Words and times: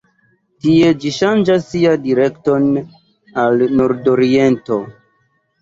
Tie 0.65 0.87
ĝi 1.03 1.11
ŝanĝas 1.17 1.67
sian 1.73 2.01
direkton 2.07 2.67
al 3.45 3.63
nordoriento. 3.83 4.83